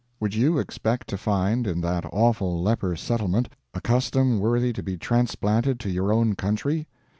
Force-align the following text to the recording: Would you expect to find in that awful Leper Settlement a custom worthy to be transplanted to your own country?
Would 0.19 0.33
you 0.33 0.57
expect 0.57 1.07
to 1.09 1.15
find 1.19 1.67
in 1.67 1.79
that 1.81 2.09
awful 2.11 2.59
Leper 2.59 2.95
Settlement 2.95 3.49
a 3.75 3.79
custom 3.81 4.39
worthy 4.39 4.73
to 4.73 4.81
be 4.81 4.97
transplanted 4.97 5.79
to 5.81 5.91
your 5.91 6.11
own 6.11 6.33
country? 6.33 6.87